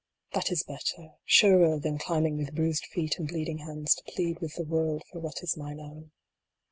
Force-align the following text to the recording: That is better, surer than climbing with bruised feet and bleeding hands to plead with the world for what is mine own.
That 0.33 0.51
is 0.51 0.63
better, 0.63 1.11
surer 1.25 1.77
than 1.77 1.99
climbing 1.99 2.35
with 2.35 2.55
bruised 2.55 2.87
feet 2.87 3.19
and 3.19 3.27
bleeding 3.27 3.59
hands 3.59 3.93
to 3.93 4.11
plead 4.11 4.39
with 4.41 4.55
the 4.55 4.63
world 4.65 5.03
for 5.11 5.19
what 5.19 5.43
is 5.43 5.55
mine 5.55 5.79
own. 5.79 6.09